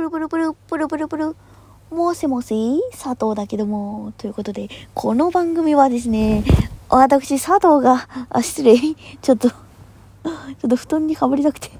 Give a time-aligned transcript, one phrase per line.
[0.00, 1.36] プルプルプル、プルプルプル。
[1.90, 2.80] もしもし？
[2.92, 4.14] 佐藤だけども。
[4.16, 6.42] ということで、この番組はですね、
[6.88, 8.78] 私佐藤が、あ、失礼。
[9.20, 9.56] ちょっと、ちょ
[10.68, 11.70] っと布団にかぶりたくて。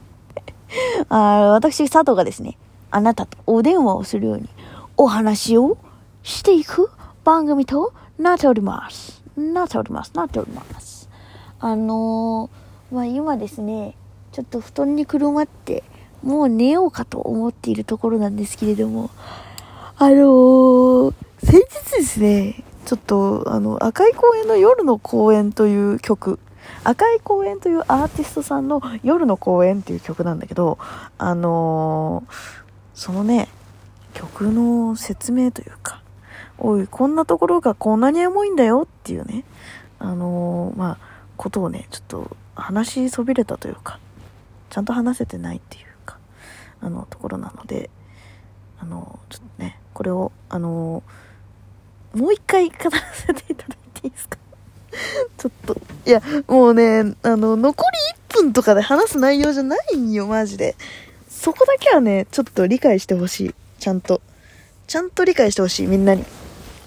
[1.08, 1.16] あ
[1.52, 2.58] 私佐藤がですね、
[2.90, 4.50] あなたとお電話をするように
[4.98, 5.78] お話を
[6.22, 6.90] していく
[7.24, 9.22] 番組となっております。
[9.34, 10.12] なっております。
[10.14, 11.08] なっております。
[11.58, 13.96] あのー、まあ、今ですね、
[14.32, 15.84] ちょっと布団にくるまって、
[16.22, 19.10] もう寝ようかと思っているところなんですけれども、
[19.96, 26.38] あのー、先日ですね、ちょっと、あの、赤い公園の夜の公園という曲、
[26.84, 30.78] 赤い公園というアーティストさんの夜の公園っていう曲なんだけど、
[31.18, 32.32] あのー、
[32.94, 33.48] そのね、
[34.14, 36.02] 曲の説明というか、
[36.58, 39.44] おい、こんなところがこんなにエモいんだよっていうね、
[39.98, 40.98] あのー、まあ、
[41.36, 43.98] ことをね、ちょっと話しそびれたというか、
[44.68, 45.86] ちゃんと話せてないっていう、
[46.80, 47.90] あの、ところなので、
[48.80, 51.02] あの、ちょっとね、これを、あの、
[52.14, 54.38] もう一回語らせていただいていいですか？
[55.38, 57.98] ちょっと、いや、もうね、あの、残り
[58.32, 60.74] 1分とかで話す内容じゃないんよ、マジで。
[61.28, 63.54] そこだけはね、ちょっと理解してほしい。
[63.78, 64.20] ちゃんと。
[64.86, 66.24] ちゃんと理解してほしい、みんなに。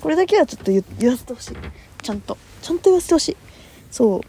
[0.02, 1.58] これだけはちょっと言わせてほしい。
[2.02, 2.38] ちゃんと。
[2.62, 3.38] ちゃんと言わせてほしい。
[3.90, 4.22] そ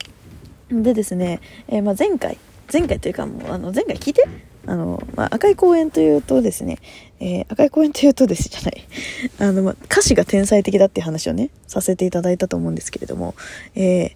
[0.70, 0.83] う。
[0.83, 2.39] でですね、えー、まあ、前回、
[2.73, 4.27] 前回というかもう、あの、前回聞いて
[4.67, 6.79] あの、まあ、赤い公園というとですね、
[7.20, 8.84] えー、赤い公園というとですじゃない。
[9.39, 13.35] あの、まあ、歌詞が天才的だっていう話をね、させていただいたと思うんですけれども、
[13.75, 14.11] えー、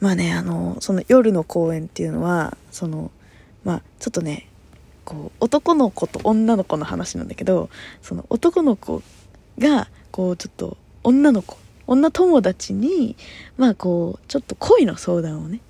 [0.00, 3.10] まあね、あの、その夜の公園っていうのは、その、
[3.64, 4.48] まあ、ちょっとね、
[5.04, 7.70] こう、男の子と女の子の話なんだけど、
[8.02, 9.02] その男の子
[9.58, 13.16] が、こう、ちょっと、女の子、女友達に、
[13.56, 15.60] まあこう、ちょっと恋の相談をね、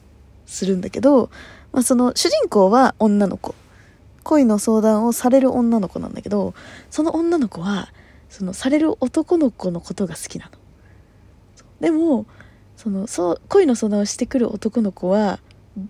[0.47, 1.31] するんだけど、
[1.73, 3.55] まあ、その主人公は女の子
[4.29, 6.53] 恋の相談をされる女の子なんだけど
[6.91, 7.89] その女の子は
[8.29, 10.59] そのされる男の子のことが好きなの。
[11.81, 12.27] でも
[12.77, 15.41] そのそう恋の相談をしてくる男の子は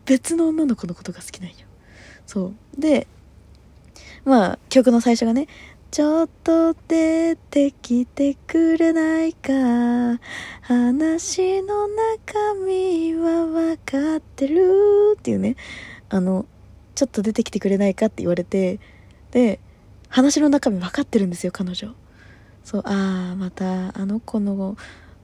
[0.05, 1.57] 別の女の子のことが好きなんよ。
[2.27, 2.81] そう。
[2.81, 3.09] で
[4.25, 5.49] まあ曲の最初がね
[5.91, 9.51] ちょっと出てきてくれないか
[10.61, 15.17] 話の中身は分かってる？
[15.19, 15.57] っていうね。
[16.09, 16.47] あの
[16.99, 18.81] ちょっと出てきてくれないかって言われて
[19.31, 19.61] で
[20.09, 21.95] 話の中身分かってるんですよ彼女
[22.65, 24.77] そうああまたあの子の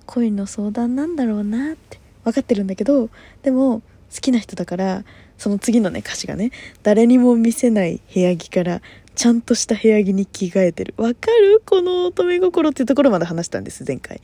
[0.07, 3.11] 恋の相談なんだろうなって分かってるんだけど
[3.43, 3.81] でも
[4.15, 5.05] 好きな人だから
[5.37, 6.53] その次のね歌詞がね
[6.85, 8.81] 誰にも見せない部屋着から
[9.17, 10.95] ちゃんとした部屋着に着替えてる。
[10.97, 11.63] わかる？
[11.65, 14.21] この乙女心っていうところまで話したんです、前回。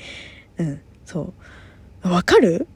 [0.58, 1.32] うん、そ
[2.02, 2.08] う。
[2.08, 2.66] わかる？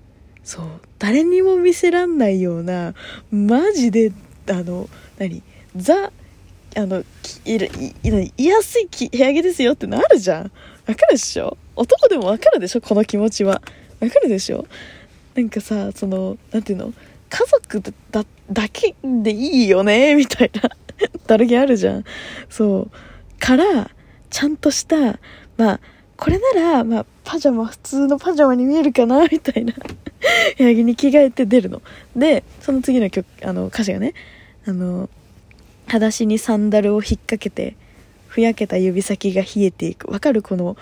[0.44, 0.66] そう。
[1.00, 2.94] 誰にも見せらんないような、
[3.32, 4.12] マジで、
[4.48, 4.88] あの、
[5.18, 5.42] 何？
[5.76, 6.10] ザ、
[6.76, 7.04] あの、
[7.44, 10.42] い、い、いやすい部屋着ですよってなるじゃん。
[10.86, 11.56] わかるでしょ？
[11.76, 12.80] 男でもわかるでしょ？
[12.80, 13.62] この気持ちは。
[14.00, 14.66] わかるでしょ？
[15.34, 16.92] なんかさ、その、なんていうの？
[17.30, 20.14] 家族だ、だけでいいよね？
[20.14, 20.70] みたいな。
[21.26, 22.04] だるげあるじゃん。
[22.48, 22.90] そう。
[23.40, 23.90] から、
[24.30, 25.18] ちゃんとした、
[25.56, 25.80] まあ、
[26.16, 29.74] これなら、まあ、パジャマ、普通のパジャマに見えるかなみたいな
[30.56, 31.82] 部屋着に着替えて出るの。
[32.14, 34.14] で、その次の曲、あの、歌詞がね、
[34.66, 35.08] あの、
[35.86, 37.76] 裸足にサンダルを引っ掛けて、
[38.28, 40.10] ふやけた指先が冷えていく。
[40.10, 40.76] わかるこの、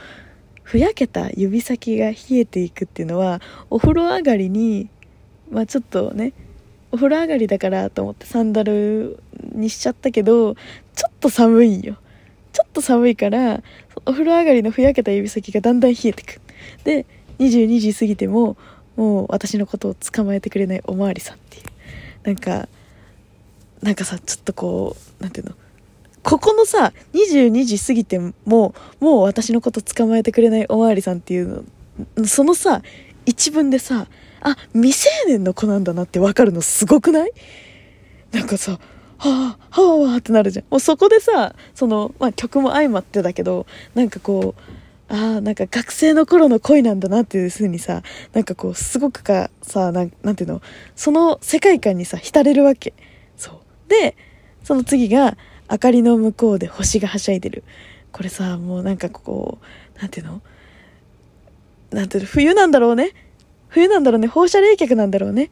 [0.62, 4.88] ふやけた指先が冷えていくっていうのは、お風呂上がりに、
[5.50, 6.32] まあちょっとね、
[6.92, 9.18] お風呂上がりだからと思ってサンダル
[9.54, 11.96] にしちゃったけど、ちょっと寒いよ。
[12.52, 13.62] ちょっと寒いから、
[14.06, 16.40] お風呂上がりのふやけた指先がだんだん冷えてく。
[16.84, 17.06] で、
[17.38, 18.56] 22時過ぎても、
[18.96, 21.64] もう私のことを捕まえてくれないおまわりさんっていう。
[22.24, 22.68] なんか、
[23.82, 25.54] なんかさ、ちょっとこう、なんていうの？
[26.22, 31.64] ここのさ、22時過ぎても、もう私のこと捕まえてくれないおまわりさんっていう
[32.16, 32.82] の、そのさ、
[33.26, 34.06] 一文でさ、
[34.40, 37.32] あ、未成年の子なんだなってわかるのすごくない？
[38.30, 38.78] なんかさ、
[39.24, 40.64] はあ、はあ、はあってなるじゃん。
[40.68, 48.02] もうそこでさ、その、まあ曲も相まってだけど、なんかこう、ああ、なんか学生の頃の恋なんだなっていう風にさ、
[48.32, 50.60] なんかこう、すごくか、さ、なんなんていうの、
[50.96, 52.94] その世界観にさ、浸れるわけ。
[53.36, 53.54] そう。
[53.88, 54.16] で、
[54.64, 55.36] その次が、
[55.70, 57.62] 明かりの向こうで星がはしゃいでる。
[58.10, 59.58] これさ、もうなんかこ
[59.96, 60.42] う、なんていうの？
[61.92, 63.12] なんていうの、冬なんだろうね。
[63.68, 64.26] 冬なんだろうね。
[64.26, 65.50] 放射冷却なんだろうね。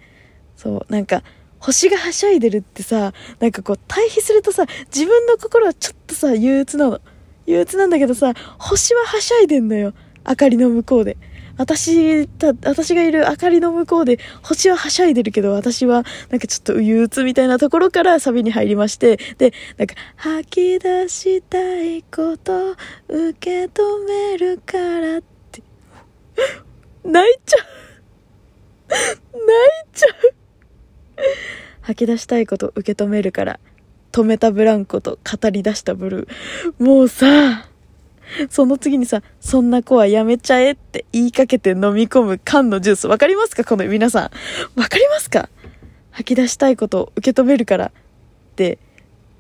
[0.57, 1.23] そう、なんか、
[1.61, 7.01] 星がはしゃいでるってさ、なんかこう、対比するとさ、自分の心はちょっとさ、憂鬱なの。
[7.47, 9.93] 憂鬱なんだけどさ、星ははしゃいでんのよ。
[10.27, 11.17] 明かりの向こうで。
[11.61, 22.71] 私た、私がいる明かりの向こうで星ははしゃいでるけど、私はなんかちょっと憂鬱みたいなところからサビに入りまして、で、なんか、吐き出したいこと
[23.09, 25.23] 受け止めるからっ
[25.53, 25.63] て、
[27.05, 27.67] 泣いちゃう
[28.89, 30.40] 泣いちゃう
[31.83, 33.61] 吐き出したいこと受け止めるから、
[34.13, 36.85] 止めたブランコと語り出したブルー。
[36.85, 37.67] もうさ、
[38.49, 43.07] その次にさ、そんな子はやめちゃえって言いかけて飲み込む缶のジュース。
[43.09, 43.65] わかりますか？
[43.65, 44.31] この皆さん。
[44.79, 45.49] わかりますか？
[46.13, 47.91] 吐き出したいことを受け止めるからっ
[48.57, 48.79] て、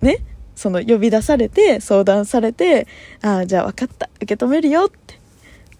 [0.00, 0.18] ね、
[0.56, 2.86] その呼び出されて、相談されて、
[3.22, 4.08] ああ、じゃあ分かった。
[4.16, 5.18] 受け止めるよって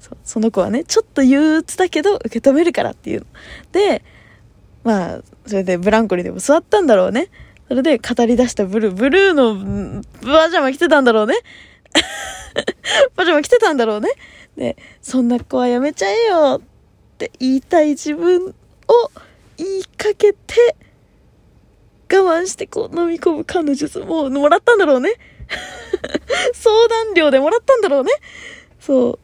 [0.00, 0.16] そ。
[0.24, 3.26] その子はね、ちょっと憂鬱だけど受け止めるからっていう
[3.72, 4.02] で、
[4.84, 7.28] まあ、それでブランコにでも座ったんだろうね。
[7.68, 11.34] それで語り出したブルー、ブルーのパジャマ着てたんだろうね。
[13.14, 14.10] パジャマ着てたんだろうね。
[14.56, 18.54] で、そんな子はやめちゃえよって言いたい自分を
[19.56, 20.76] 言いかけて、
[22.12, 25.12] 我慢してこう飲み込む彼女ももらったんだろうね。
[26.54, 28.10] 相談料でもらったんだろうね。
[28.80, 29.18] そう。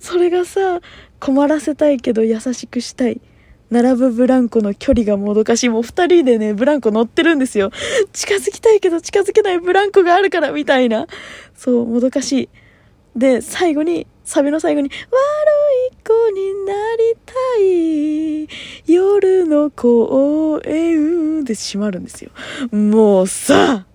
[0.00, 0.80] それがさ、
[1.20, 3.20] 困らせたいけど優しくしたい。
[3.70, 5.68] 並ぶブランコの距離がもどかしい。
[5.68, 7.70] もう二人でね、ブランコ乗ってるんですよ。
[8.12, 11.06] 近づきたいけど近づけないブランコがあるから、みたいな。
[11.54, 12.48] そう、もどかしい。
[13.16, 14.94] で、最後に、サビの最後に、悪
[15.92, 22.30] い子になりたい、夜の公園で閉まるんですよ。
[22.72, 23.86] もうさ、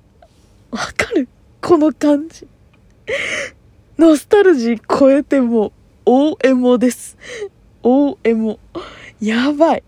[0.71, 1.27] わかる？
[1.61, 2.47] この感じ。
[3.97, 5.71] ノスタルジー超えても、
[6.05, 7.17] 大エモです。
[7.81, 8.59] 大エモ。
[9.21, 9.83] やばい。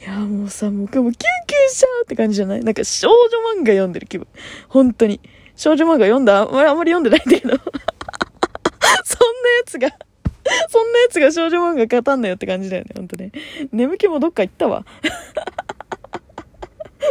[0.00, 2.60] いや、もうさ、もう、もう救急車って感じじゃない？
[2.62, 3.16] なんか少女
[3.60, 4.26] 漫画読んでる気分。
[4.68, 5.20] 本当に。
[5.56, 6.42] 少女漫画読んだ？
[6.42, 7.56] あんまり読んでないんだけど。
[7.56, 9.88] そんなやつが
[10.68, 13.32] そんなやつが少女漫画語んなよって感じだよね、ほんとね。
[13.72, 14.84] 眠気もどっか行ったわ。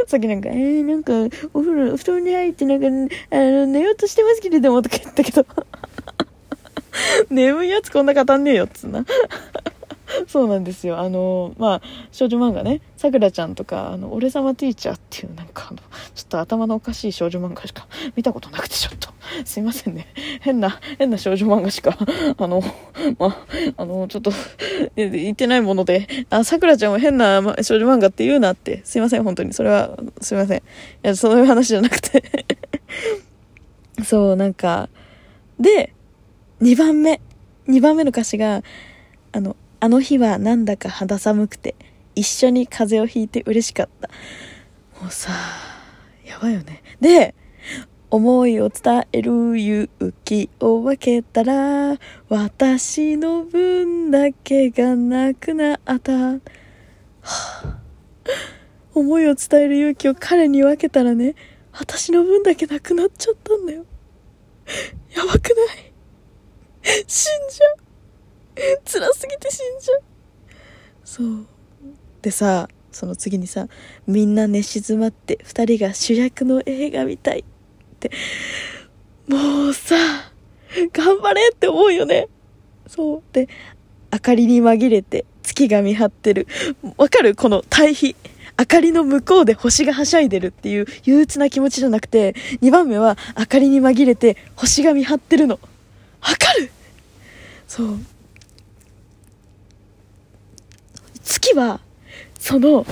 [0.08, 1.14] さっきなんか、えー、なんか、
[1.54, 5.46] お風呂、布団に入ってなんか、あの、寝ようとしてますけれども、とか言ったけど。
[7.30, 9.06] 眠いやつこんな語んねえよ、っつうな。
[10.28, 11.00] そうなんですよ。
[11.00, 11.82] あの、まあ、
[12.12, 15.80] 少女漫画ね、さくらちゃんとか、あの、俺様ティーチャーっていうなんかあの、
[16.14, 19.10] ちょっと頭のおかしい少女漫画しか見たことなくてちょっと、
[19.46, 20.08] すいませんね。
[20.42, 21.98] 変な、変な少女漫画しか、
[22.38, 22.62] あの、
[23.20, 23.38] まあ、
[23.78, 24.32] あの、ちょっと、
[24.96, 29.54] 言ってないもので、あ、さくらちゃんは変な少女漫画って言うなって、すいません、本当に。
[29.54, 30.60] それは、すいません。
[30.60, 30.62] い
[31.02, 32.24] や、そういう話じゃなくて
[34.04, 34.90] そう、なんか、
[35.60, 35.94] で、
[36.62, 37.22] 2番目。
[37.68, 38.62] 2番目の歌詞が、
[39.32, 41.76] あの、あの日はなんだか肌寒くて、
[42.16, 44.10] 一緒に風邪をひいて嬉しかった。
[45.02, 45.32] もうさ、
[46.26, 46.82] やばいよね。
[47.00, 47.36] で、
[48.10, 49.90] 思いを伝える勇
[50.24, 51.98] 気を分けたら、
[52.30, 56.12] 私の分だけがなくなった。
[56.14, 56.40] は
[57.22, 57.80] あ、
[58.94, 61.36] 思いを伝える勇気を彼に分けたらね、
[61.74, 63.86] 私の分だけなくなっちゃったんだよ。
[65.14, 65.74] やばくな
[66.94, 67.04] い？
[67.06, 67.85] 死んじゃう。
[68.86, 70.02] 辛すぎて死んじゃう。
[71.04, 71.46] そう。
[72.22, 73.68] でさ、その次にさ、
[74.08, 77.44] みんな寝静まって二人が主役の映画見たいっ
[78.00, 78.10] て。
[79.28, 79.96] もうさ、
[80.94, 82.28] 頑張れって思うよね。
[82.88, 83.24] そう。
[83.34, 83.50] で、
[84.14, 86.48] 明かりに紛れて月が見張ってる。
[86.98, 87.36] わかる？
[87.36, 88.16] この対比。
[88.58, 95.60] 明かりの向こうで星がはしゃいでるっていう憂鬱な気持ちじゃなくて、2番目は明かりに紛れて星が見張ってるの。
[96.22, 96.72] わかる？
[97.68, 98.00] そう。
[101.26, 101.82] 月は、
[102.40, 102.86] その、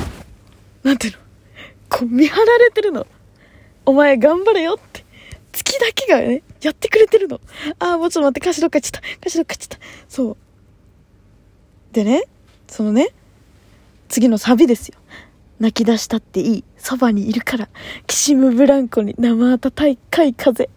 [0.84, 1.20] なんていうの、
[1.90, 3.08] こう見張られてるの。
[3.86, 5.06] お前頑張れよって。
[5.52, 7.40] 月だけがね、やってくれてるの。
[7.80, 9.08] ああ、もうちょっと待って、歌詞どっか行っちゃった。
[9.18, 9.86] 歌詞どっか行っちゃった。
[10.10, 10.38] そう。
[11.94, 12.24] でね、
[12.68, 13.10] そのね、
[14.10, 14.98] 次のサビですよ。
[15.60, 16.64] 泣き出したっていい。
[16.78, 17.70] そばにいるから。
[18.08, 20.70] きしむブランコに生温かい風。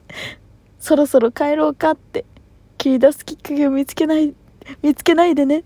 [0.78, 2.26] そろそろ帰ろうかって。
[2.76, 4.34] 切り出すきっかけを見つけない、
[4.82, 5.64] 見つけないでね。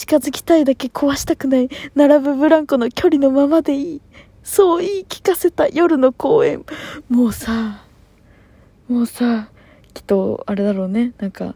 [0.00, 1.68] 近づきたいだけ壊したくない。
[1.94, 4.00] 並ぶブランコの距離のままでいい。
[4.42, 6.64] そう言い聞かせた夜の公園。
[7.10, 7.84] もうさ、
[8.88, 9.50] もうさ、
[9.92, 11.12] きっと、あれだろうね。
[11.18, 11.54] なんか、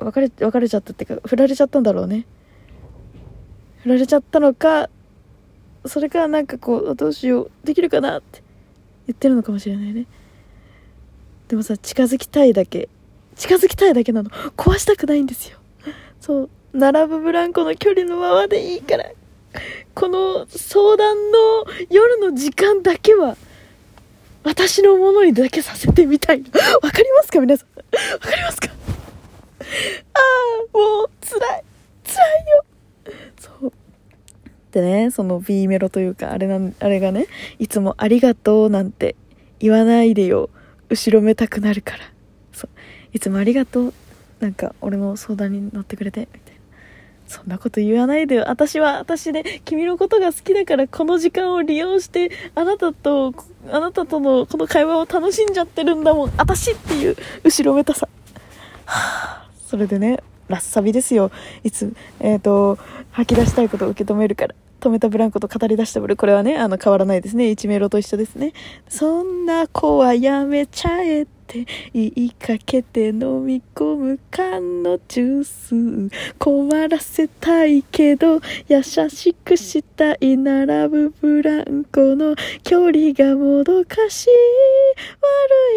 [0.00, 2.26] 別れ、別れちゃったっていうか、振られちゃったんだろうね。
[3.84, 4.90] 振られちゃったのか、
[5.86, 8.42] それかなんかこう、どうしよう、できるかなって
[9.06, 10.04] 言ってるのかもしれないね。
[11.48, 12.90] でもさ、近づきたいだけ、
[13.34, 14.28] 近づきたいだけなの。
[14.28, 15.56] 壊したくないんですよ。
[16.20, 16.50] そう。
[16.72, 19.06] 並ぶブランコの距離のままでいいから、
[19.94, 21.38] この相談の
[21.90, 23.36] 夜の時間だけは、
[24.44, 26.42] 私のものにだけさせてみたい。
[26.82, 27.68] わかりますか皆さん？
[27.76, 28.68] わかりますか？
[28.68, 28.72] あ
[30.74, 31.64] あもう辛い。
[32.04, 32.64] 辛いよ。
[33.38, 33.72] そう。
[34.72, 37.26] でねその B メロというかあれなんあれがね
[37.58, 39.16] いつも「ありがとう」なんて
[39.58, 40.48] 言わないでよ。
[40.88, 42.04] 後ろめたくなるから。
[42.52, 42.70] そう。
[43.12, 43.94] いつもありがとう。
[44.38, 46.49] なんか俺の相談に乗ってくれてみたいな。
[47.30, 48.44] そんなこと言わないでよ。
[48.48, 53.32] 私は私で君のことが好きだからこの時間を利用してあなたと
[53.70, 56.32] あなたとのこの会話を楽しんじゃってるんだもん。
[56.36, 58.08] 私っていう後ろめたさ。
[58.84, 61.30] は あそれでねラッサビですよ。
[61.62, 62.78] いつえっ、ー、と
[63.12, 67.44] 吐き出したいことを受け止めるから止めたブランコと語り出したブルこれはねあの変わらないですね。
[67.44, 68.54] 1メロと一緒ですね。
[68.88, 71.39] そんな子はやめちゃえって。
[71.52, 76.34] て言いかけて飲み込む缶のジュース。
[76.38, 84.28] 困らせたいけど優しくしたい並ぶブランコの距離がもどかしい。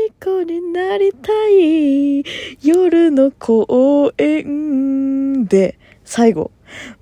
[0.03, 2.23] 悪い子になりたい。
[2.61, 5.79] 夜の公園で。
[6.05, 6.51] 最後。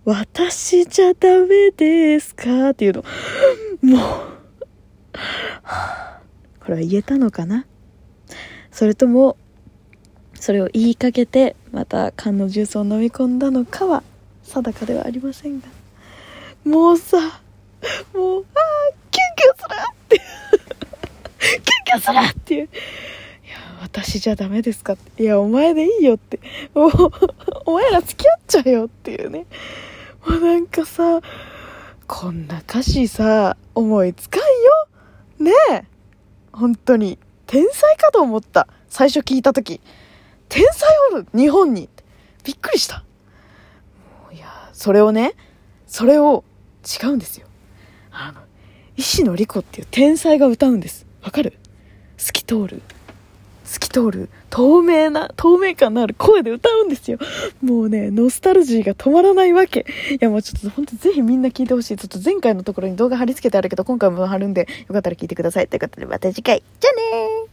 [0.05, 2.69] 私じゃダメですか？
[2.69, 3.03] っていうの。
[3.81, 3.99] もう。
[6.63, 7.65] これは言えたのかな？
[8.71, 9.37] それとも
[10.33, 14.03] それを言いかけてまた缶のジュースを飲み込んだのかは
[14.43, 15.67] 定かではありませんが。
[16.65, 17.17] もうさ
[18.13, 20.21] もうああキュンキュンするって
[21.39, 22.63] キュンキュンするっていう。
[22.63, 22.69] いや
[23.81, 24.93] 私じゃダメですか。
[24.93, 26.39] っていやお前でいいよって。
[26.73, 26.91] もう
[27.65, 29.45] お前ら付き合っちゃえよっていうね。
[30.25, 31.21] もうなんかさ
[32.07, 35.51] こんな歌詞さ思いつかんよ。
[35.51, 35.83] ねえ。
[36.51, 37.17] 本当に。
[37.51, 38.69] 天才かと思った。
[38.87, 39.81] 最初聞いた時。
[40.47, 41.89] 天才おる日本に
[42.45, 43.03] びっくりした。
[44.31, 45.33] いや、それをね、
[45.85, 46.45] それを
[46.85, 47.47] 違うんですよ。
[48.09, 48.39] あの、
[48.95, 51.05] 石野莉子っていう天才が歌うんです。
[51.21, 51.57] わかる？
[52.15, 52.81] 透き通る。
[53.91, 57.19] 透き通る透明な、透明感のある声で歌うんですよ。
[57.61, 59.85] もうね、ノスタルジーが止まらないわけ。
[60.11, 61.97] いやもうちょっと本当ぜひみんな聞いてほしい。
[61.97, 65.67] ちょっと前回のところに動画貼り付けてあるけど、今回も貼るんで、よかったら聞いてください。
[65.67, 66.63] ということでまた次回。
[66.79, 67.50] じゃあねー